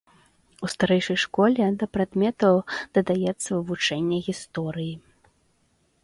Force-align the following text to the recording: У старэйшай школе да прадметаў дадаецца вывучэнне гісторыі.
У 0.67 0.67
старэйшай 0.73 1.17
школе 1.23 1.65
да 1.83 1.87
прадметаў 1.97 2.55
дадаецца 2.97 3.49
вывучэнне 3.57 4.17
гісторыі. 4.29 4.95